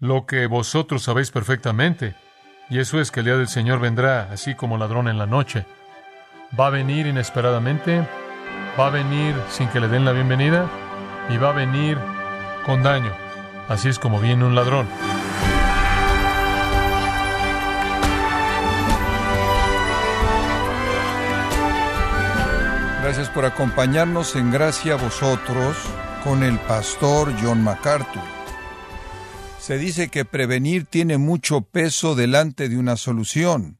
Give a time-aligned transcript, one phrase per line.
[0.00, 2.14] lo que vosotros sabéis perfectamente,
[2.70, 5.66] y eso es que el día del Señor vendrá así como ladrón en la noche.
[6.58, 8.02] Va a venir inesperadamente,
[8.78, 10.68] va a venir sin que le den la bienvenida,
[11.28, 11.98] y va a venir
[12.64, 13.12] con daño.
[13.68, 14.88] Así es como viene un ladrón.
[23.02, 25.76] Gracias por acompañarnos en Gracia vosotros
[26.24, 28.39] con el pastor John MacArthur.
[29.60, 33.78] Se dice que prevenir tiene mucho peso delante de una solución.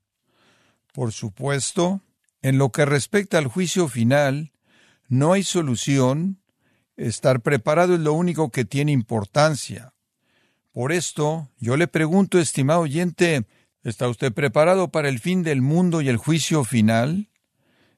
[0.92, 2.02] Por supuesto,
[2.42, 4.52] en lo que respecta al juicio final,
[5.08, 6.42] no hay solución.
[6.98, 9.94] Estar preparado es lo único que tiene importancia.
[10.70, 13.46] Por esto, yo le pregunto, estimado oyente,
[13.82, 17.30] ¿está usted preparado para el fin del mundo y el juicio final?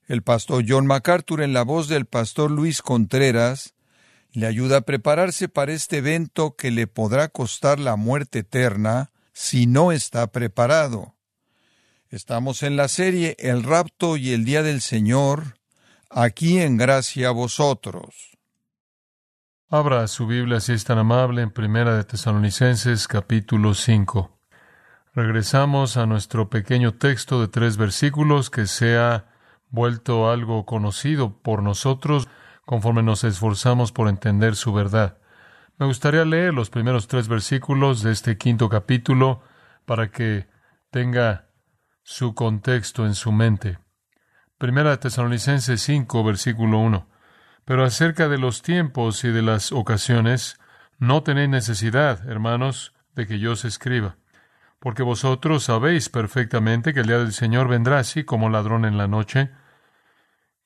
[0.06, 3.74] El pastor John MacArthur, en la voz del pastor Luis Contreras,
[4.32, 9.66] le ayuda a prepararse para este evento que le podrá costar la muerte eterna si
[9.66, 11.14] no está preparado.
[12.08, 15.58] Estamos en la serie El rapto y el día del Señor,
[16.10, 18.38] aquí en gracia a vosotros.
[19.68, 24.38] Abra su Biblia si es tan amable en Primera de Tesalonicenses capítulo 5.
[25.14, 29.26] Regresamos a nuestro pequeño texto de tres versículos que se ha
[29.70, 32.28] vuelto algo conocido por nosotros
[32.64, 35.18] conforme nos esforzamos por entender su verdad.
[35.78, 39.42] Me gustaría leer los primeros tres versículos de este quinto capítulo
[39.84, 40.46] para que
[40.90, 41.46] tenga
[42.02, 43.78] su contexto en su mente.
[44.58, 47.08] Primera Tesalonicenses 5, versículo 1.
[47.64, 50.58] Pero acerca de los tiempos y de las ocasiones,
[50.98, 54.16] no tenéis necesidad, hermanos, de que yo os escriba,
[54.78, 59.08] porque vosotros sabéis perfectamente que el día del Señor vendrá así como ladrón en la
[59.08, 59.50] noche,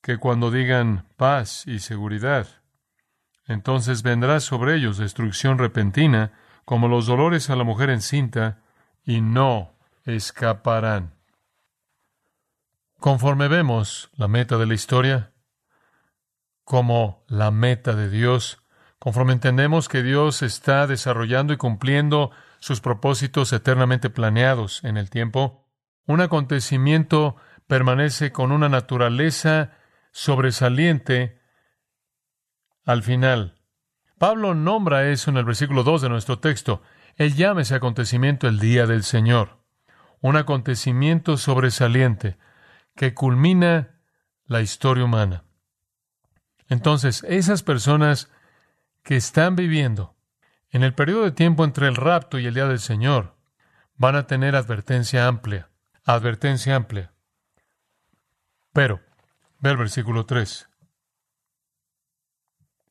[0.07, 2.47] que cuando digan paz y seguridad,
[3.49, 6.31] entonces vendrá sobre ellos destrucción repentina,
[6.65, 8.63] como los dolores a la mujer encinta,
[9.05, 11.17] y no escaparán.
[13.01, 15.33] Conforme vemos la meta de la historia,
[16.63, 18.63] como la meta de Dios,
[19.01, 22.31] conforme entendemos que Dios está desarrollando y cumpliendo
[22.61, 25.67] sus propósitos eternamente planeados en el tiempo,
[26.07, 27.35] un acontecimiento
[27.67, 29.73] permanece con una naturaleza
[30.17, 31.43] sobresaliente
[32.87, 33.61] al final.
[34.17, 36.83] Pablo nombra eso en el versículo 2 de nuestro texto.
[37.17, 39.63] Él llama ese acontecimiento el día del Señor.
[40.23, 42.39] Un acontecimiento sobresaliente
[42.95, 44.01] que culmina
[44.47, 45.45] la historia humana.
[46.71, 48.31] Entonces, esas personas
[49.03, 50.17] que están viviendo
[50.71, 53.37] en el periodo de tiempo entre el rapto y el día del Señor
[53.97, 55.69] van a tener advertencia amplia,
[56.07, 57.13] advertencia amplia.
[58.73, 59.06] Pero
[59.59, 60.69] Ve versículo 3.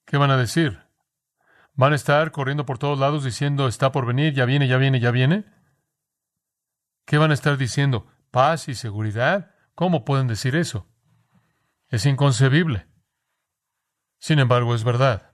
[0.05, 0.81] ¿Qué van a decir?
[1.73, 4.99] ¿Van a estar corriendo por todos lados diciendo está por venir, ya viene, ya viene,
[4.99, 5.45] ya viene?
[7.05, 8.07] ¿Qué van a estar diciendo?
[8.31, 9.53] ¿Paz y seguridad?
[9.75, 10.87] ¿Cómo pueden decir eso?
[11.89, 12.87] Es inconcebible.
[14.17, 15.33] Sin embargo, es verdad.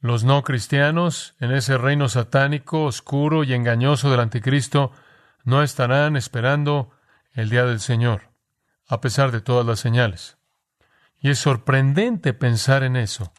[0.00, 4.92] Los no cristianos en ese reino satánico, oscuro y engañoso del anticristo
[5.44, 6.90] no estarán esperando
[7.32, 8.27] el día del Señor
[8.88, 10.38] a pesar de todas las señales.
[11.20, 13.32] Y es sorprendente pensar en eso,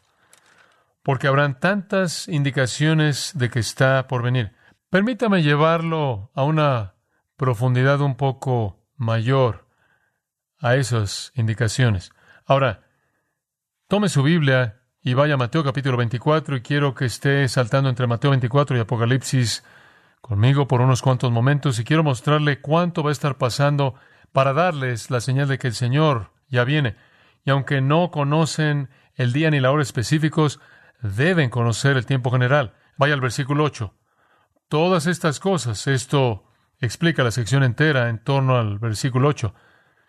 [1.02, 4.54] porque habrán tantas indicaciones de que está por venir.
[4.90, 6.94] Permítame llevarlo a una
[7.36, 9.66] profundidad un poco mayor
[10.58, 12.12] a esas indicaciones.
[12.46, 12.82] Ahora,
[13.88, 18.06] tome su Biblia y vaya a Mateo capítulo 24 y quiero que esté saltando entre
[18.06, 19.64] Mateo 24 y Apocalipsis
[20.20, 23.94] conmigo por unos cuantos momentos y quiero mostrarle cuánto va a estar pasando
[24.32, 26.96] para darles la señal de que el Señor ya viene.
[27.44, 30.60] Y aunque no conocen el día ni la hora específicos,
[31.02, 32.74] deben conocer el tiempo general.
[32.96, 33.94] Vaya al versículo 8.
[34.68, 36.44] Todas estas cosas, esto
[36.78, 39.54] explica la sección entera en torno al versículo 8,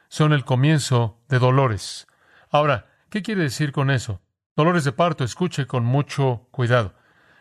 [0.07, 2.07] son el comienzo de dolores.
[2.49, 4.21] Ahora, ¿qué quiere decir con eso?
[4.55, 6.95] Dolores de parto, escuche con mucho cuidado.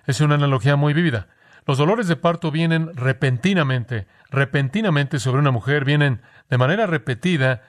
[0.07, 1.29] Es una analogía muy vívida.
[1.71, 7.63] Los dolores de parto vienen repentinamente, repentinamente sobre una mujer, vienen de manera repetida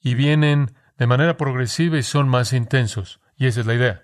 [0.00, 3.20] y vienen de manera progresiva y son más intensos.
[3.36, 4.02] Y esa es la idea.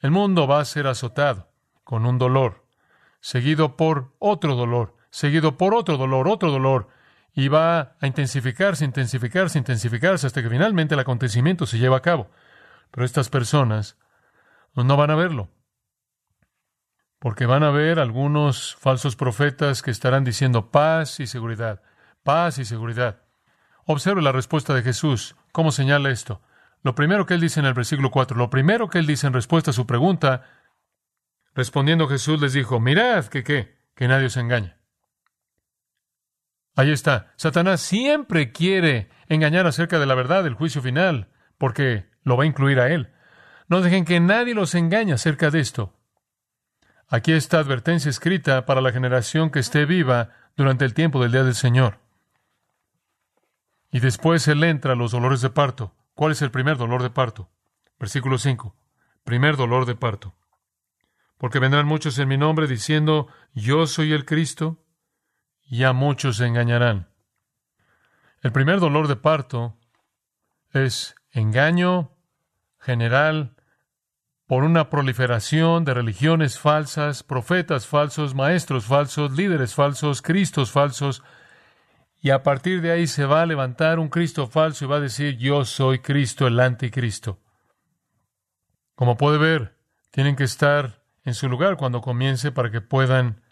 [0.00, 1.48] El mundo va a ser azotado
[1.82, 2.66] con un dolor,
[3.20, 6.88] seguido por otro dolor, seguido por otro dolor, otro dolor,
[7.32, 12.30] y va a intensificarse, intensificarse, intensificarse hasta que finalmente el acontecimiento se lleva a cabo.
[12.90, 13.96] Pero estas personas
[14.74, 15.48] no van a verlo
[17.20, 21.82] porque van a ver algunos falsos profetas que estarán diciendo paz y seguridad,
[22.24, 23.22] paz y seguridad.
[23.84, 25.36] Observe la respuesta de Jesús.
[25.52, 26.40] ¿Cómo señala esto?
[26.82, 29.34] Lo primero que él dice en el versículo 4, lo primero que él dice en
[29.34, 30.46] respuesta a su pregunta,
[31.54, 34.76] respondiendo Jesús les dijo, mirad que qué, que nadie os engañe.
[36.76, 37.34] Ahí está.
[37.36, 41.28] Satanás siempre quiere engañar acerca de la verdad del juicio final,
[41.58, 43.12] porque lo va a incluir a él.
[43.68, 45.99] No dejen que nadie los engañe acerca de esto.
[47.12, 51.42] Aquí está advertencia escrita para la generación que esté viva durante el tiempo del día
[51.42, 51.98] del Señor.
[53.90, 55.92] Y después él entra a los dolores de parto.
[56.14, 57.50] ¿Cuál es el primer dolor de parto?
[57.98, 58.76] Versículo 5.
[59.24, 60.36] Primer dolor de parto.
[61.36, 64.84] Porque vendrán muchos en mi nombre diciendo, yo soy el Cristo,
[65.64, 67.08] y a muchos se engañarán.
[68.40, 69.76] El primer dolor de parto
[70.72, 72.12] es engaño
[72.78, 73.56] general
[74.50, 81.22] por una proliferación de religiones falsas, profetas falsos, maestros falsos, líderes falsos, cristos falsos,
[82.20, 85.00] y a partir de ahí se va a levantar un Cristo falso y va a
[85.00, 87.38] decir, yo soy Cristo, el anticristo.
[88.96, 89.76] Como puede ver,
[90.10, 93.42] tienen que estar en su lugar cuando comience para que puedan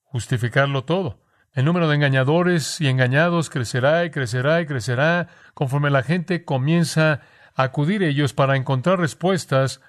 [0.00, 1.20] justificarlo todo.
[1.52, 7.20] El número de engañadores y engañados crecerá y crecerá y crecerá conforme la gente comienza
[7.58, 9.82] acudir ellos para encontrar respuestas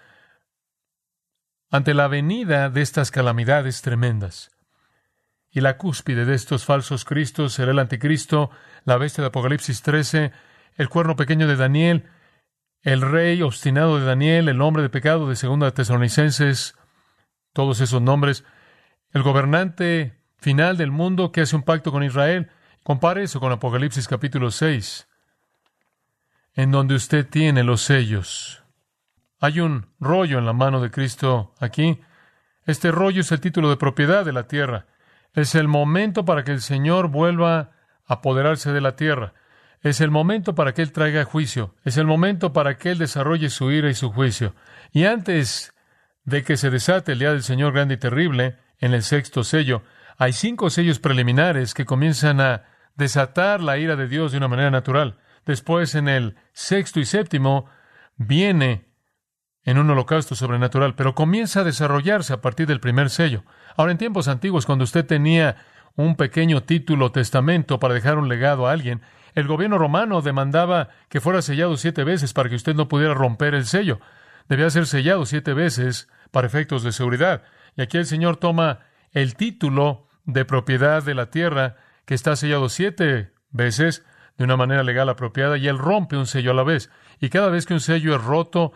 [1.69, 4.49] ante la venida de estas calamidades tremendas.
[5.51, 8.49] Y la cúspide de estos falsos cristos será el anticristo,
[8.85, 10.31] la bestia de Apocalipsis 13,
[10.75, 12.09] el cuerno pequeño de Daniel,
[12.81, 16.75] el rey obstinado de Daniel, el hombre de pecado de Segunda de Tesalonicenses,
[17.53, 18.45] todos esos nombres,
[19.11, 22.49] el gobernante final del mundo que hace un pacto con Israel.
[22.83, 25.08] Compare eso con Apocalipsis capítulo 6
[26.59, 28.65] en donde usted tiene los sellos.
[29.39, 32.01] Hay un rollo en la mano de Cristo aquí.
[32.65, 34.85] Este rollo es el título de propiedad de la tierra.
[35.33, 37.71] Es el momento para que el Señor vuelva
[38.05, 39.33] a apoderarse de la tierra.
[39.83, 41.75] Es el momento para que Él traiga juicio.
[41.85, 44.53] Es el momento para que Él desarrolle su ira y su juicio.
[44.91, 45.73] Y antes
[46.25, 49.81] de que se desate el día del Señor grande y terrible, en el sexto sello,
[50.17, 52.65] hay cinco sellos preliminares que comienzan a
[52.95, 55.19] desatar la ira de Dios de una manera natural.
[55.49, 57.65] Después, en el sexto y séptimo,
[58.17, 58.85] viene
[59.63, 63.43] en un holocausto sobrenatural, pero comienza a desarrollarse a partir del primer sello.
[63.75, 65.55] Ahora, en tiempos antiguos, cuando usted tenía
[65.95, 69.01] un pequeño título testamento para dejar un legado a alguien,
[69.33, 73.55] el gobierno romano demandaba que fuera sellado siete veces para que usted no pudiera romper
[73.55, 73.99] el sello.
[74.49, 77.41] Debía ser sellado siete veces para efectos de seguridad.
[77.75, 78.81] Y aquí el Señor toma
[79.13, 84.05] el título de propiedad de la tierra que está sellado siete veces
[84.39, 86.89] de una manera legal apropiada y él rompe un sello a la vez.
[87.19, 88.71] Y cada vez que un sello es roto,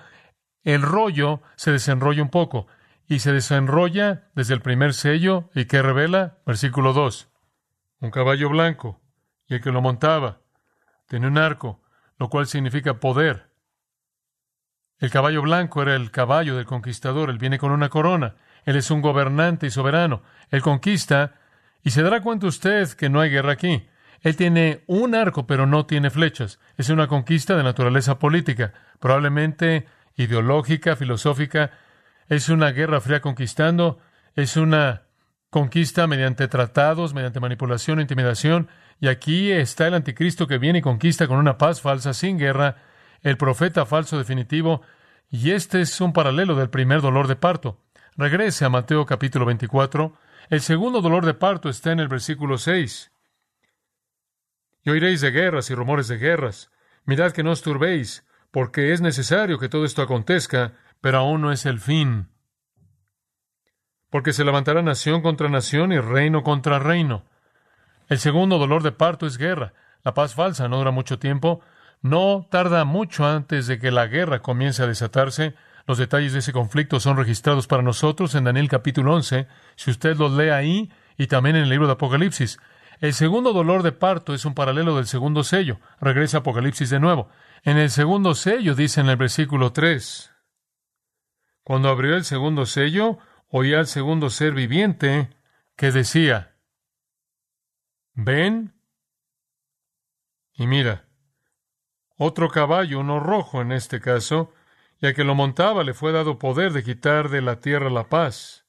[0.65, 2.67] el rollo se desenrolla un poco
[3.07, 7.29] y se desenrolla desde el primer sello y que revela, versículo 2,
[8.01, 8.99] un caballo blanco
[9.47, 10.41] y el que lo montaba
[11.07, 11.81] tiene un arco,
[12.19, 13.49] lo cual significa poder.
[14.99, 18.35] El caballo blanco era el caballo del conquistador, él viene con una corona,
[18.65, 21.35] él es un gobernante y soberano, él conquista
[21.83, 23.87] y se dará cuenta usted que no hay guerra aquí.
[24.23, 26.59] Él tiene un arco, pero no tiene flechas.
[26.77, 29.85] Es una conquista de naturaleza política, probablemente
[30.15, 31.71] ideológica, filosófica.
[32.29, 33.99] Es una guerra fría conquistando.
[34.33, 35.03] Es una
[35.49, 38.69] conquista mediante tratados, mediante manipulación intimidación.
[39.01, 42.77] Y aquí está el anticristo que viene y conquista con una paz falsa, sin guerra,
[43.21, 44.81] el profeta falso definitivo.
[45.29, 47.77] Y este es un paralelo del primer dolor de parto.
[48.15, 50.13] Regrese a Mateo capítulo 24.
[50.49, 53.12] El segundo dolor de parto está en el versículo 6.
[54.83, 56.71] Y oiréis de guerras y rumores de guerras.
[57.05, 61.51] Mirad que no os turbéis, porque es necesario que todo esto acontezca, pero aún no
[61.51, 62.29] es el fin.
[64.09, 67.25] Porque se levantará nación contra nación y reino contra reino.
[68.09, 69.73] El segundo dolor de parto es guerra.
[70.03, 71.61] La paz falsa no dura mucho tiempo.
[72.01, 75.55] No tarda mucho antes de que la guerra comience a desatarse.
[75.87, 79.47] Los detalles de ese conflicto son registrados para nosotros en Daniel capítulo 11.
[79.75, 82.59] Si usted los lee ahí y también en el libro de Apocalipsis.
[82.99, 85.79] El segundo dolor de parto es un paralelo del segundo sello.
[85.99, 87.29] Regresa Apocalipsis de nuevo.
[87.63, 90.31] En el segundo sello dice en el versículo 3,
[91.63, 95.29] cuando abrió el segundo sello, oía al segundo ser viviente
[95.75, 96.55] que decía,
[98.13, 98.73] ven
[100.55, 101.07] y mira,
[102.17, 104.53] otro caballo, uno rojo en este caso,
[104.99, 108.07] y a que lo montaba le fue dado poder de quitar de la tierra la
[108.07, 108.65] paz.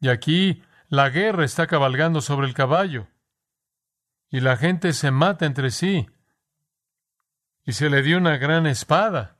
[0.00, 3.08] Y aquí la guerra está cabalgando sobre el caballo
[4.30, 6.08] y la gente se mata entre sí
[7.64, 9.36] y se le dio una gran espada.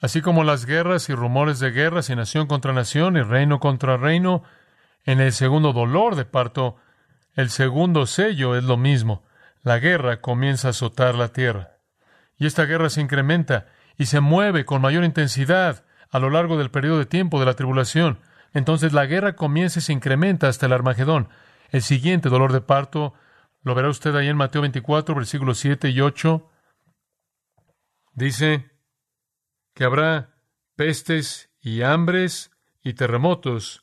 [0.00, 3.96] Así como las guerras y rumores de guerras y nación contra nación y reino contra
[3.96, 4.42] reino,
[5.04, 6.76] en el segundo dolor de parto,
[7.34, 9.24] el segundo sello es lo mismo.
[9.62, 11.78] La guerra comienza a azotar la tierra.
[12.36, 13.66] Y esta guerra se incrementa
[13.96, 17.54] y se mueve con mayor intensidad a lo largo del periodo de tiempo de la
[17.54, 18.18] tribulación.
[18.52, 21.28] Entonces la guerra comienza y se incrementa hasta el Armagedón.
[21.70, 23.14] El siguiente dolor de parto
[23.62, 26.50] lo verá usted ahí en Mateo 24, versículos 7 y 8.
[28.14, 28.70] Dice
[29.74, 30.34] que habrá
[30.76, 32.50] pestes y hambres
[32.82, 33.82] y terremotos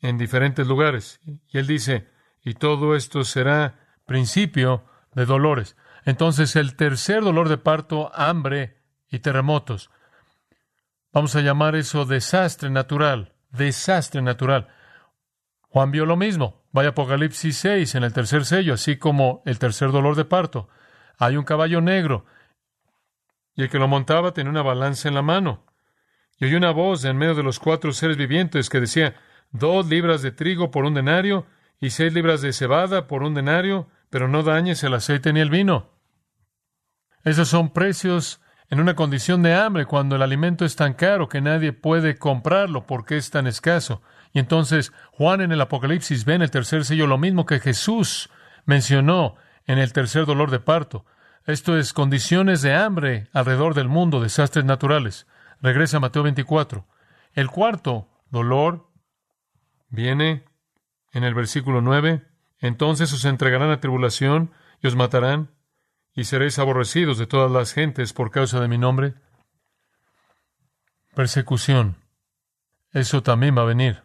[0.00, 1.20] en diferentes lugares.
[1.48, 2.08] Y él dice,
[2.42, 4.84] y todo esto será principio
[5.14, 5.76] de dolores.
[6.04, 9.90] Entonces el tercer dolor de parto, hambre y terremotos.
[11.12, 14.68] Vamos a llamar eso desastre natural, desastre natural.
[15.62, 16.64] Juan vio lo mismo.
[16.72, 20.68] Vaya Apocalipsis 6 en el tercer sello, así como el tercer dolor de parto.
[21.18, 22.26] Hay un caballo negro
[23.56, 25.64] y el que lo montaba tenía una balanza en la mano.
[26.38, 29.16] Y oyó una voz en medio de los cuatro seres vivientes que decía,
[29.50, 31.46] dos libras de trigo por un denario
[31.80, 35.50] y seis libras de cebada por un denario, pero no dañes el aceite ni el
[35.50, 35.90] vino.
[37.24, 41.40] Esos son precios en una condición de hambre, cuando el alimento es tan caro que
[41.40, 44.02] nadie puede comprarlo porque es tan escaso.
[44.32, 48.28] Y entonces Juan en el Apocalipsis ve en el tercer sello lo mismo que Jesús
[48.64, 51.04] mencionó en el tercer dolor de parto.
[51.44, 55.26] Esto es condiciones de hambre alrededor del mundo, desastres naturales.
[55.60, 56.86] Regresa a Mateo 24.
[57.34, 58.88] El cuarto dolor
[59.88, 60.44] viene
[61.12, 62.26] en el versículo 9.
[62.58, 64.50] Entonces os entregarán a tribulación
[64.82, 65.50] y os matarán
[66.16, 69.14] y seréis aborrecidos de todas las gentes por causa de mi nombre.
[71.14, 71.96] Persecución.
[72.92, 74.02] Eso también va a venir.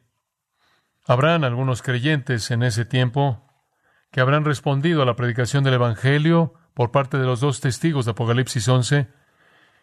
[1.07, 3.47] Habrán algunos creyentes en ese tiempo
[4.11, 8.11] que habrán respondido a la predicación del Evangelio por parte de los dos testigos de
[8.11, 9.07] Apocalipsis 11.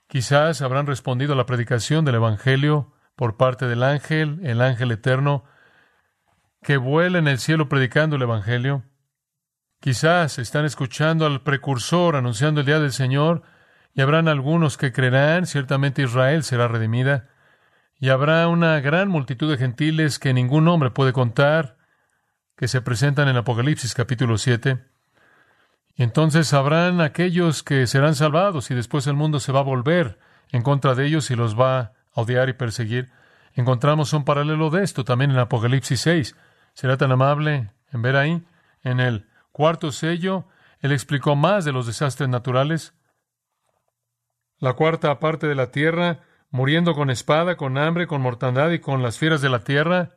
[0.07, 5.45] Quizás habrán respondido a la predicación del Evangelio por parte del ángel, el ángel eterno,
[6.63, 8.85] que vuela en el cielo predicando el Evangelio.
[9.81, 13.43] Quizás están escuchando al precursor anunciando el día del Señor,
[13.95, 17.29] y habrán algunos que creerán, ciertamente Israel será redimida,
[18.01, 21.77] y habrá una gran multitud de gentiles que ningún hombre puede contar,
[22.57, 24.85] que se presentan en Apocalipsis capítulo 7.
[25.97, 30.19] Y entonces habrán aquellos que serán salvados y después el mundo se va a volver
[30.51, 33.11] en contra de ellos y los va a odiar y perseguir.
[33.55, 36.37] Encontramos un paralelo de esto también en Apocalipsis 6.
[36.75, 38.45] ¿Será tan amable en ver ahí,
[38.83, 39.27] en el
[39.59, 40.47] Cuarto sello,
[40.79, 42.95] él explicó más de los desastres naturales.
[44.59, 49.03] La cuarta parte de la tierra, muriendo con espada, con hambre, con mortandad y con
[49.03, 50.15] las fieras de la tierra.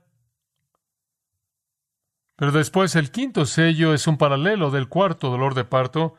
[2.36, 6.18] Pero después el quinto sello es un paralelo del cuarto dolor de parto.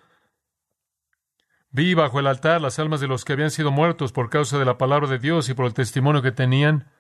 [1.71, 4.65] Vi bajo el altar las almas de los que habían sido muertos por causa de
[4.65, 6.91] la palabra de Dios y por el testimonio que tenían.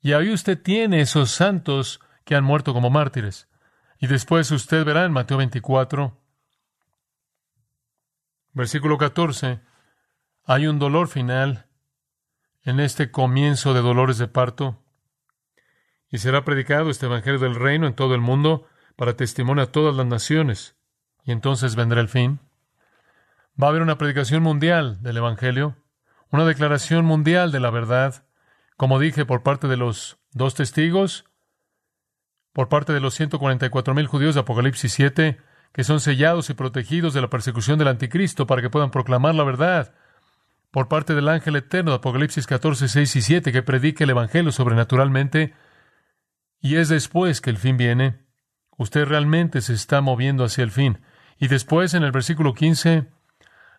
[0.00, 3.47] Y ahí usted tiene esos santos que han muerto como mártires.
[3.98, 6.16] Y después usted verá en Mateo 24,
[8.52, 9.60] versículo 14,
[10.44, 11.66] hay un dolor final
[12.62, 14.82] en este comienzo de dolores de parto.
[16.10, 19.94] Y será predicado este Evangelio del Reino en todo el mundo para testimonio a todas
[19.94, 20.76] las naciones.
[21.24, 22.40] Y entonces vendrá el fin.
[23.60, 25.76] Va a haber una predicación mundial del Evangelio,
[26.30, 28.24] una declaración mundial de la verdad,
[28.76, 31.27] como dije, por parte de los dos testigos
[32.58, 35.38] por parte de los 144 mil judíos de Apocalipsis 7,
[35.72, 39.44] que son sellados y protegidos de la persecución del anticristo para que puedan proclamar la
[39.44, 39.94] verdad,
[40.72, 44.50] por parte del ángel eterno de Apocalipsis 14, 6 y 7, que predique el Evangelio
[44.50, 45.54] sobrenaturalmente,
[46.60, 48.24] y es después que el fin viene.
[48.76, 50.98] Usted realmente se está moviendo hacia el fin.
[51.38, 53.06] Y después, en el versículo 15,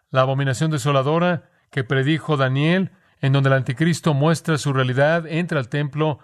[0.09, 5.67] la abominación desoladora que predijo Daniel, en donde el anticristo muestra su realidad, entra al
[5.67, 6.19] templo,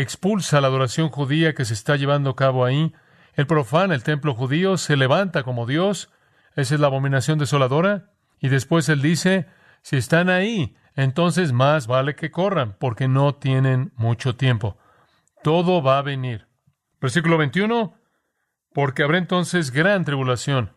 [0.00, 2.92] expulsa la adoración judía que se está llevando a cabo ahí.
[3.34, 6.10] Él profana el templo judío, se levanta como Dios.
[6.56, 8.10] Esa es la abominación desoladora.
[8.40, 9.46] Y después él dice,
[9.82, 14.76] si están ahí, entonces más vale que corran, porque no tienen mucho tiempo.
[15.42, 16.46] Todo va a venir.
[17.00, 17.94] Versículo 21.
[18.72, 20.72] Porque habrá entonces gran tribulación.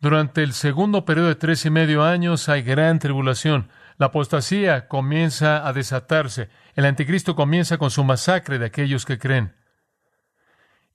[0.00, 3.70] Durante el segundo periodo de tres y medio años hay gran tribulación.
[3.96, 6.50] La apostasía comienza a desatarse.
[6.74, 9.54] El anticristo comienza con su masacre de aquellos que creen.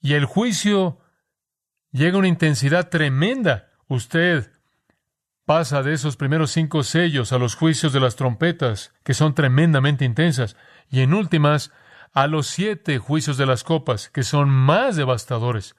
[0.02, 1.00] Y el juicio
[1.92, 3.70] llega a una intensidad tremenda.
[3.88, 4.52] Usted
[5.46, 10.06] pasa de esos primeros cinco sellos a los juicios de las trompetas, que son tremendamente
[10.06, 10.56] intensas,
[10.90, 11.72] y en últimas
[12.14, 15.76] a los siete juicios de las copas, que son más devastadores.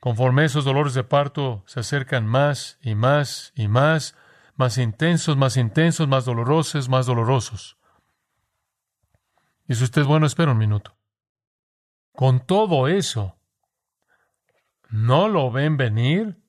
[0.00, 4.16] Conforme esos dolores de parto se acercan más y más y más,
[4.56, 7.76] más intensos, más intensos, más dolorosos, más dolorosos.
[9.66, 10.96] Y si usted es bueno, espera un minuto.
[12.12, 13.36] Con todo eso,
[14.90, 16.40] ¿no lo ven venir?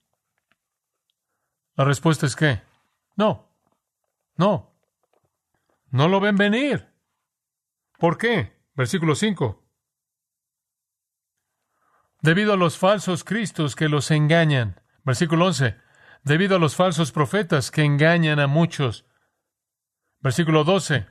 [1.76, 2.62] La respuesta es que
[3.16, 3.50] no,
[4.38, 4.76] no,
[5.90, 6.94] no lo ven venir.
[7.98, 8.56] ¿Por qué?
[8.76, 9.62] Versículo 5.
[12.22, 14.82] debido a los falsos cristos que los engañan.
[15.04, 15.78] Versículo 11,
[16.26, 19.06] debido a los falsos profetas que engañan a muchos.
[20.20, 21.06] Versículo 12,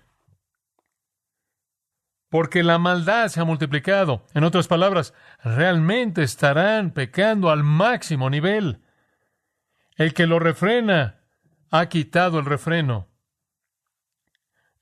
[2.34, 4.26] porque la maldad se ha multiplicado.
[4.34, 8.82] En otras palabras, realmente estarán pecando al máximo nivel.
[9.94, 11.20] El que lo refrena
[11.70, 13.06] ha quitado el refreno.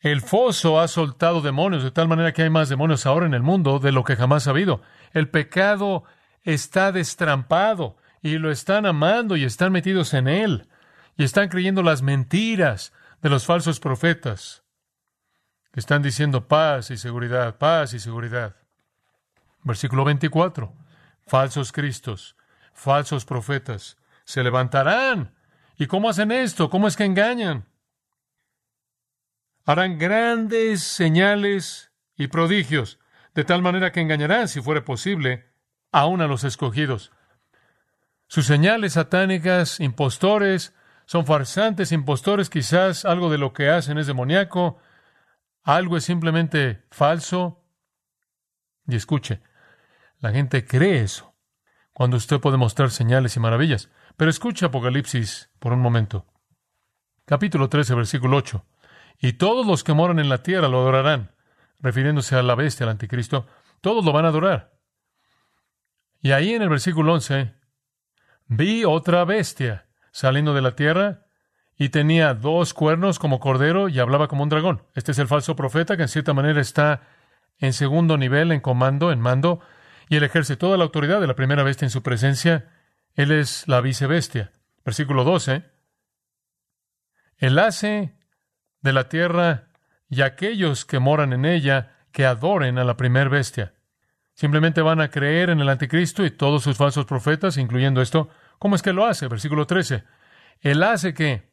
[0.00, 3.42] El foso ha soltado demonios, de tal manera que hay más demonios ahora en el
[3.42, 4.80] mundo de lo que jamás ha habido.
[5.12, 6.04] El pecado
[6.42, 10.68] está destrampado y lo están amando y están metidos en él
[11.16, 14.62] y están creyendo las mentiras de los falsos profetas
[15.72, 18.56] que están diciendo paz y seguridad, paz y seguridad.
[19.64, 20.72] Versículo 24.
[21.26, 22.36] Falsos cristos,
[22.74, 25.34] falsos profetas, se levantarán.
[25.78, 26.68] ¿Y cómo hacen esto?
[26.68, 27.66] ¿Cómo es que engañan?
[29.64, 32.98] Harán grandes señales y prodigios,
[33.34, 35.48] de tal manera que engañarán, si fuere posible,
[35.90, 37.12] aún a los escogidos.
[38.32, 40.74] Sus señales satánicas, impostores,
[41.04, 44.78] son farsantes, impostores, quizás algo de lo que hacen es demoníaco,
[45.62, 47.62] algo es simplemente falso.
[48.88, 49.42] Y escuche,
[50.18, 51.34] la gente cree eso
[51.92, 53.90] cuando usted puede mostrar señales y maravillas.
[54.16, 56.24] Pero escuche Apocalipsis por un momento.
[57.26, 58.64] Capítulo 13, versículo 8.
[59.18, 61.32] Y todos los que moran en la tierra lo adorarán,
[61.80, 63.46] refiriéndose a la bestia, al anticristo,
[63.82, 64.72] todos lo van a adorar.
[66.22, 67.60] Y ahí en el versículo 11,
[68.56, 71.26] vi otra bestia saliendo de la tierra
[71.76, 74.82] y tenía dos cuernos como cordero y hablaba como un dragón.
[74.94, 77.02] Este es el falso profeta que en cierta manera está
[77.58, 79.60] en segundo nivel, en comando, en mando,
[80.08, 82.70] y él ejerce toda la autoridad de la primera bestia en su presencia.
[83.14, 84.52] Él es la vicebestia.
[84.84, 85.64] Versículo 12.
[87.38, 88.16] Él hace
[88.80, 89.68] de la tierra
[90.08, 93.74] y aquellos que moran en ella que adoren a la primer bestia.
[94.34, 98.28] Simplemente van a creer en el anticristo y todos sus falsos profetas, incluyendo esto.
[98.62, 99.26] ¿Cómo es que lo hace?
[99.26, 100.04] Versículo 13.
[100.60, 101.50] Él hace que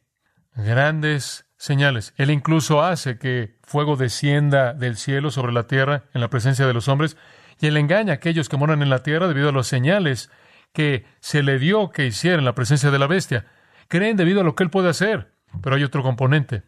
[0.54, 2.14] grandes señales.
[2.16, 6.72] Él incluso hace que fuego descienda del cielo sobre la tierra en la presencia de
[6.72, 7.16] los hombres,
[7.58, 10.30] y él engaña a aquellos que moran en la tierra debido a las señales
[10.72, 13.44] que se le dio que hiciera en la presencia de la bestia.
[13.88, 16.62] Creen debido a lo que él puede hacer, pero hay otro componente.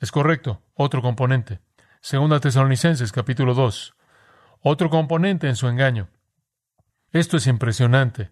[0.00, 1.60] Es correcto, otro componente.
[2.00, 3.94] Segunda Tesalonicenses capítulo 2.
[4.60, 6.08] Otro componente en su engaño.
[7.12, 8.30] Esto es impresionante.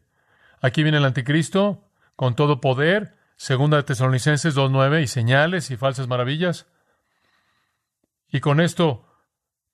[0.63, 6.07] Aquí viene el anticristo con todo poder, Segunda de Tesalonicenses 2.9, y señales y falsas
[6.07, 6.69] maravillas.
[8.29, 9.05] Y con esto,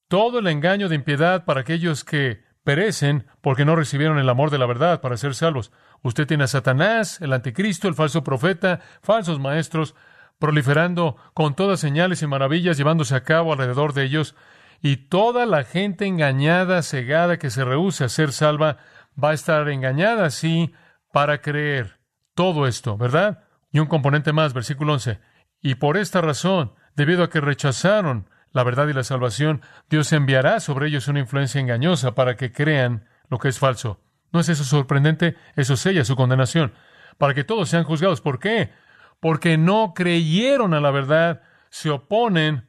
[0.09, 4.57] todo el engaño de impiedad para aquellos que perecen porque no recibieron el amor de
[4.57, 5.73] la verdad para ser salvos.
[6.03, 9.95] Usted tiene a Satanás, el anticristo, el falso profeta, falsos maestros,
[10.39, 14.35] proliferando con todas señales y maravillas, llevándose a cabo alrededor de ellos,
[14.81, 18.79] y toda la gente engañada, cegada, que se rehúsa a ser salva,
[19.23, 20.73] va a estar engañada así
[21.13, 21.99] para creer
[22.35, 23.45] todo esto, ¿verdad?
[23.73, 25.19] Y un componente más, versículo 11.
[25.61, 30.61] Y por esta razón, debido a que rechazaron la verdad y la salvación, Dios enviará
[30.61, 34.01] sobre ellos una influencia engañosa para que crean lo que es falso.
[34.33, 35.37] ¿No es eso sorprendente?
[35.57, 36.73] Eso sella su condenación.
[37.19, 38.21] Para que todos sean juzgados.
[38.21, 38.73] ¿Por qué?
[39.21, 42.69] Porque no creyeron a la verdad, se oponen,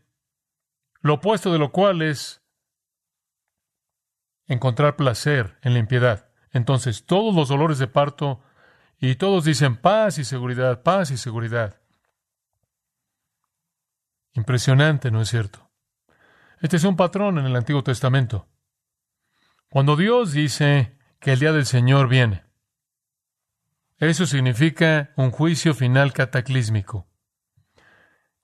[1.01, 2.41] lo opuesto de lo cual es
[4.47, 6.28] encontrar placer en la impiedad.
[6.51, 8.41] Entonces, todos los dolores de parto,
[8.99, 11.79] y todos dicen paz y seguridad, paz y seguridad.
[14.33, 15.69] Impresionante, ¿no es cierto?
[16.61, 18.47] Este es un patrón en el Antiguo Testamento.
[19.69, 22.43] Cuando Dios dice que el día del Señor viene,
[23.99, 27.07] eso significa un juicio final cataclísmico.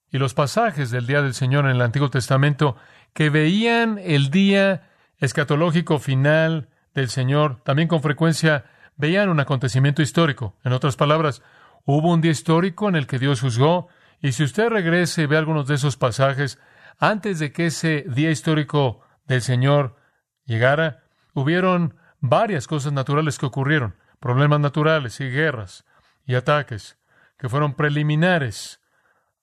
[0.09, 2.77] Y los pasajes del día del Señor en el Antiguo Testamento
[3.13, 10.55] que veían el día escatológico final del Señor, también con frecuencia veían un acontecimiento histórico.
[10.63, 11.43] En otras palabras,
[11.83, 13.89] hubo un día histórico en el que Dios juzgó,
[14.21, 16.57] y si usted regrese y ve algunos de esos pasajes,
[16.97, 19.97] antes de que ese día histórico del Señor
[20.45, 21.03] llegara,
[21.33, 25.85] hubieron varias cosas naturales que ocurrieron, problemas naturales y guerras
[26.25, 26.97] y ataques
[27.37, 28.79] que fueron preliminares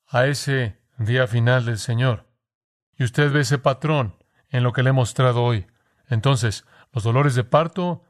[0.09, 2.27] a ese día final del Señor.
[2.97, 4.17] Y usted ve ese patrón
[4.49, 5.67] en lo que le he mostrado hoy.
[6.09, 8.05] Entonces, los dolores de parto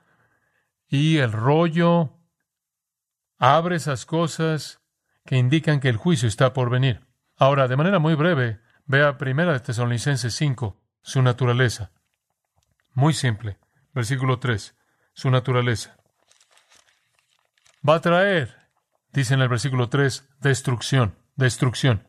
[0.89, 2.19] y el rollo
[3.39, 4.81] abre esas cosas
[5.25, 7.07] que indican que el juicio está por venir.
[7.37, 11.93] Ahora, de manera muy breve, vea Primera de Tesalonicenses 5, su naturaleza.
[12.93, 13.59] Muy simple.
[13.95, 14.77] Versículo 3,
[15.13, 15.97] su naturaleza.
[17.89, 18.69] Va a traer,
[19.13, 22.09] dice en el versículo 3, destrucción, destrucción.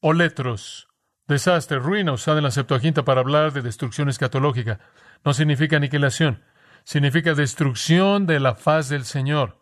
[0.00, 0.88] O letros,
[1.26, 4.80] desastre, ruina usada en la Septuaginta para hablar de destrucción escatológica.
[5.24, 6.42] No significa aniquilación
[6.84, 9.58] significa destrucción de la faz del Señor.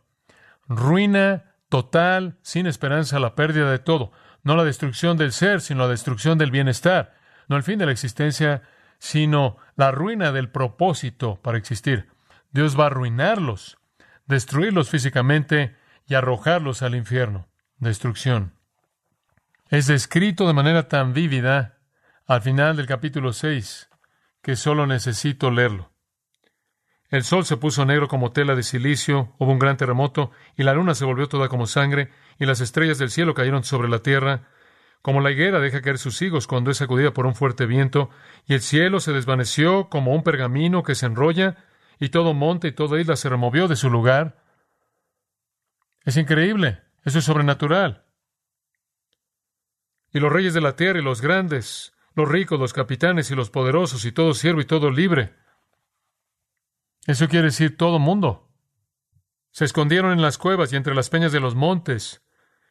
[0.68, 4.12] Ruina total, sin esperanza, la pérdida de todo.
[4.42, 7.14] No la destrucción del ser, sino la destrucción del bienestar.
[7.48, 8.62] No el fin de la existencia,
[8.98, 12.08] sino la ruina del propósito para existir.
[12.52, 13.78] Dios va a arruinarlos,
[14.26, 17.48] destruirlos físicamente y arrojarlos al infierno.
[17.78, 18.59] Destrucción.
[19.70, 21.78] Es descrito de manera tan vívida
[22.26, 23.88] al final del capítulo 6
[24.42, 25.92] que solo necesito leerlo.
[27.08, 30.74] El sol se puso negro como tela de silicio, hubo un gran terremoto, y la
[30.74, 34.48] luna se volvió toda como sangre, y las estrellas del cielo cayeron sobre la tierra,
[35.02, 38.10] como la higuera deja caer sus higos cuando es sacudida por un fuerte viento,
[38.46, 41.58] y el cielo se desvaneció como un pergamino que se enrolla,
[42.00, 44.42] y todo monte y toda isla se removió de su lugar.
[46.04, 48.09] Es increíble, eso es sobrenatural.
[50.12, 53.50] Y los reyes de la tierra y los grandes, los ricos, los capitanes y los
[53.50, 55.34] poderosos, y todo siervo y todo libre,
[57.06, 58.48] eso quiere decir todo mundo.
[59.52, 62.22] Se escondieron en las cuevas y entre las peñas de los montes,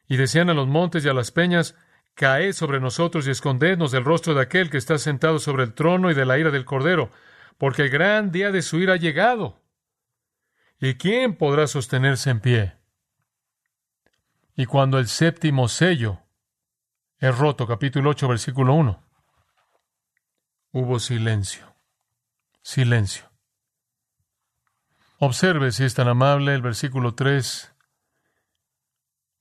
[0.08, 1.75] y decían a los montes y a las peñas,
[2.15, 6.12] Caed sobre nosotros y escondednos del rostro de aquel que está sentado sobre el trono
[6.12, 7.12] y de la ira del Cordero,
[7.58, 9.62] porque el gran día de su ira ha llegado.
[10.82, 12.73] ¿Y quién podrá sostenerse en pie?
[14.56, 16.21] Y cuando el séptimo sello
[17.19, 19.03] es roto, capítulo 8, versículo 1,
[20.71, 21.75] hubo silencio.
[22.62, 23.29] Silencio.
[25.17, 27.75] Observe, si es tan amable, el versículo 3.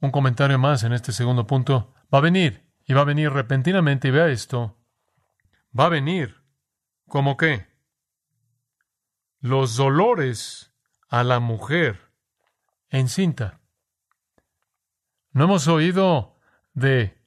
[0.00, 1.94] Un comentario más en este segundo punto.
[2.12, 4.76] Va a venir, y va a venir repentinamente, y vea esto.
[5.78, 6.42] Va a venir.
[7.06, 7.68] ¿Cómo qué?
[9.40, 10.74] Los dolores
[11.08, 12.12] a la mujer
[12.88, 13.60] encinta.
[15.30, 16.40] ¿No hemos oído
[16.72, 17.17] de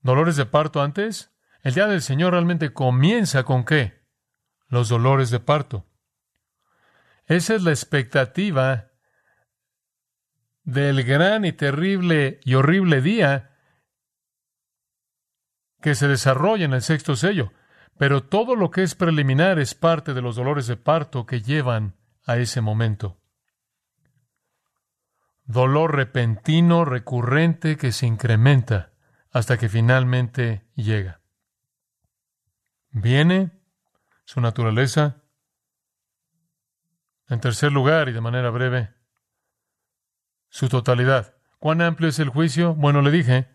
[0.00, 1.32] dolores de parto antes?
[1.62, 4.06] El día del Señor realmente comienza con qué?
[4.68, 5.86] Los dolores de parto.
[7.26, 8.90] Esa es la expectativa
[10.62, 13.56] del gran y terrible y horrible día
[15.80, 17.52] que se desarrolla en el sexto sello.
[17.98, 21.96] Pero todo lo que es preliminar es parte de los dolores de parto que llevan
[22.26, 23.20] a ese momento.
[25.44, 28.92] Dolor repentino, recurrente, que se incrementa
[29.30, 31.20] hasta que finalmente llega.
[32.90, 33.50] Viene
[34.24, 35.22] su naturaleza,
[37.28, 38.94] en tercer lugar, y de manera breve,
[40.48, 41.36] su totalidad.
[41.58, 42.74] ¿Cuán amplio es el juicio?
[42.74, 43.54] Bueno, le dije,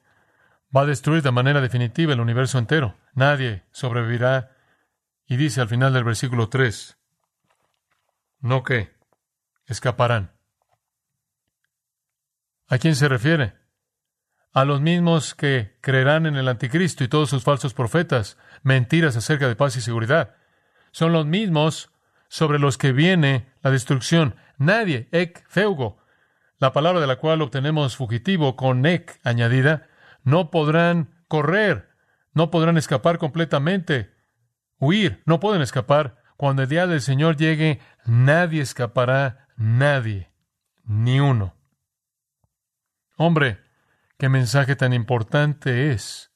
[0.75, 2.97] va a destruir de manera definitiva el universo entero.
[3.13, 4.51] Nadie sobrevivirá.
[5.25, 6.97] Y dice al final del versículo 3,
[8.41, 8.93] no que
[9.65, 10.33] escaparán.
[12.67, 13.62] ¿A quién se refiere?
[14.53, 19.47] A los mismos que creerán en el anticristo y todos sus falsos profetas, mentiras acerca
[19.47, 20.35] de paz y seguridad.
[20.91, 21.89] Son los mismos
[22.27, 24.35] sobre los que viene la destrucción.
[24.59, 25.97] Nadie, ek, feugo,
[26.59, 29.87] la palabra de la cual obtenemos fugitivo con ek añadida,
[30.23, 31.89] no podrán correr,
[32.33, 34.13] no podrán escapar completamente,
[34.77, 36.21] huir, no pueden escapar.
[36.37, 40.31] Cuando el día del Señor llegue, nadie escapará, nadie,
[40.85, 41.55] ni uno.
[43.17, 43.62] Hombre,
[44.23, 46.31] qué mensaje tan importante es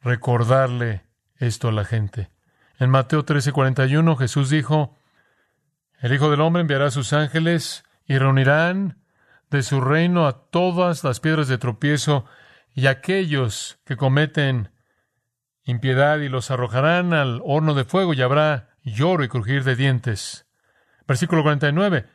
[0.00, 1.04] recordarle
[1.36, 2.32] esto a la gente.
[2.76, 4.98] En Mateo 13:41 Jesús dijo,
[6.00, 9.00] El Hijo del Hombre enviará a sus ángeles y reunirán
[9.48, 12.24] de su reino a todas las piedras de tropiezo
[12.74, 14.72] y aquellos que cometen
[15.62, 20.48] impiedad y los arrojarán al horno de fuego y habrá lloro y crujir de dientes.
[21.06, 22.08] Versículo 49.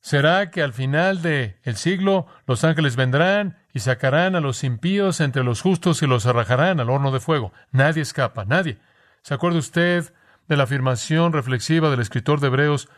[0.00, 5.20] Será que al final del el siglo los ángeles vendrán y sacarán a los impíos
[5.20, 7.52] entre los justos y los arrojarán al horno de fuego.
[7.70, 8.78] Nadie escapa, nadie.
[9.22, 10.12] ¿Se acuerda usted
[10.48, 12.88] de la afirmación reflexiva del escritor de Hebreos?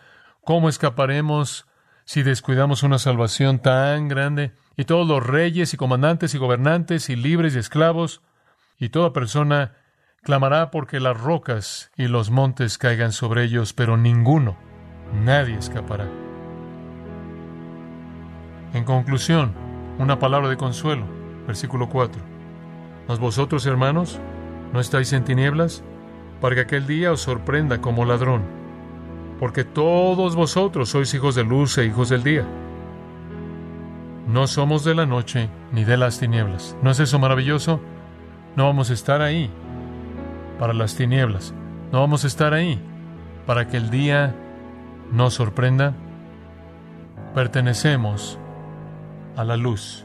[0.45, 1.67] ¿Cómo escaparemos
[2.05, 4.53] si descuidamos una salvación tan grande?
[4.77, 8.23] Y todos los reyes y comandantes y gobernantes y libres y esclavos
[8.79, 9.75] y toda persona
[10.23, 14.57] clamará porque las rocas y los montes caigan sobre ellos, pero ninguno,
[15.13, 16.22] nadie escapará.
[18.73, 19.53] En conclusión,
[19.99, 21.05] una palabra de consuelo,
[21.47, 22.21] versículo 4.
[23.09, 24.21] ¿Mas vosotros, hermanos,
[24.73, 25.85] no estáis en tinieblas?
[26.43, 28.43] para que aquel día os sorprenda como ladrón,
[29.39, 32.45] porque todos vosotros sois hijos de luz e hijos del día.
[34.27, 36.77] No somos de la noche ni de las tinieblas.
[36.83, 37.81] ¿No es eso maravilloso?
[38.57, 39.51] No vamos a estar ahí
[40.59, 41.55] para las tinieblas.
[41.93, 42.81] No vamos a estar ahí
[43.47, 44.35] para que el día
[45.13, 45.95] nos sorprenda.
[47.37, 48.41] Pertenecemos
[49.37, 50.05] a la luz.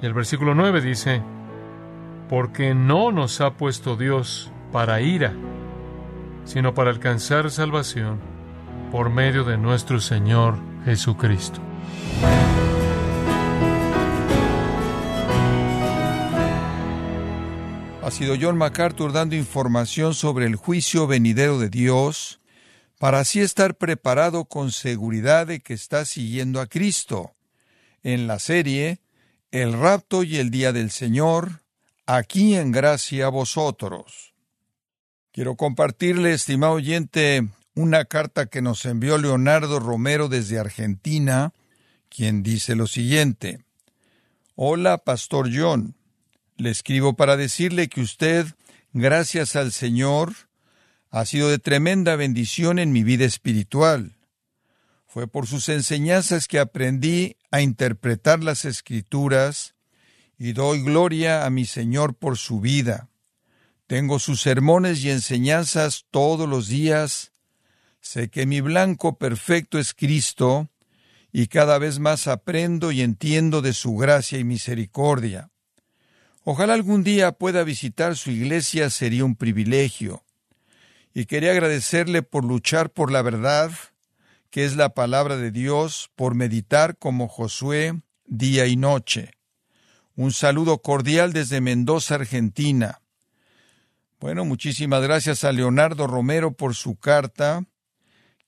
[0.00, 1.22] Y el versículo 9 dice,
[2.28, 5.34] porque no nos ha puesto Dios para ira,
[6.44, 8.20] sino para alcanzar salvación
[8.90, 11.60] por medio de nuestro Señor Jesucristo.
[18.02, 22.40] Ha sido John MacArthur dando información sobre el juicio venidero de Dios
[22.98, 27.32] para así estar preparado con seguridad de que está siguiendo a Cristo.
[28.02, 28.98] En la serie
[29.52, 31.62] El rapto y el día del Señor,
[32.06, 34.34] aquí en gracia a vosotros.
[35.30, 41.52] Quiero compartirle, estimado oyente, una carta que nos envió Leonardo Romero desde Argentina,
[42.08, 43.64] quien dice lo siguiente.
[44.56, 45.94] Hola, Pastor John.
[46.56, 48.46] Le escribo para decirle que usted,
[48.92, 50.34] gracias al Señor,
[51.10, 54.16] ha sido de tremenda bendición en mi vida espiritual.
[55.06, 59.76] Fue por sus enseñanzas que aprendí a interpretar las escrituras
[60.36, 63.08] y doy gloria a mi Señor por su vida.
[63.86, 67.32] Tengo sus sermones y enseñanzas todos los días.
[68.00, 70.68] Sé que mi blanco perfecto es Cristo
[71.30, 75.50] y cada vez más aprendo y entiendo de su gracia y misericordia.
[76.42, 80.24] Ojalá algún día pueda visitar su iglesia, sería un privilegio
[81.14, 83.70] y quería agradecerle por luchar por la verdad,
[84.52, 89.30] que es la palabra de Dios, por meditar como Josué día y noche.
[90.14, 93.00] Un saludo cordial desde Mendoza, Argentina.
[94.20, 97.64] Bueno, muchísimas gracias a Leonardo Romero por su carta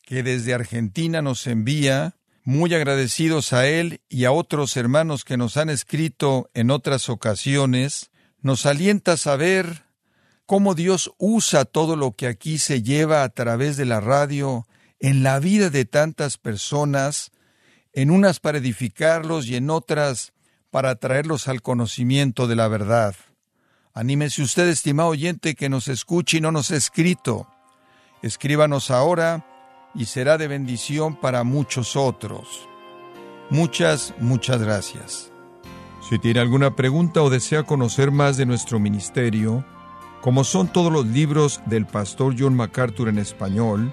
[0.03, 2.17] que desde Argentina nos envía.
[2.45, 8.11] Muy agradecidos a él y a otros hermanos que nos han escrito en otras ocasiones.
[8.43, 9.85] Nos alienta a saber
[10.45, 14.67] cómo Dios usa todo lo que aquí se lleva a través de la radio
[15.05, 17.31] en la vida de tantas personas,
[17.93, 20.33] en unas para edificarlos y en otras
[20.71, 23.15] para traerlos al conocimiento de la verdad.
[23.93, 27.47] Anímese usted, estimado oyente, que nos escuche y no nos ha escrito.
[28.23, 29.45] Escríbanos ahora
[29.95, 32.67] y será de bendición para muchos otros.
[33.51, 35.31] Muchas, muchas gracias.
[36.09, 39.67] Si tiene alguna pregunta o desea conocer más de nuestro ministerio,
[40.23, 43.93] como son todos los libros del pastor John MacArthur en español,